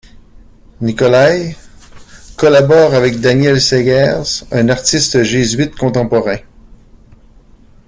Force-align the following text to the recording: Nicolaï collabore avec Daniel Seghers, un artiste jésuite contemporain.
Nicolaï 0.81 1.55
collabore 2.35 2.95
avec 2.95 3.19
Daniel 3.19 3.61
Seghers, 3.61 4.45
un 4.51 4.67
artiste 4.69 5.21
jésuite 5.21 5.75
contemporain. 5.75 6.37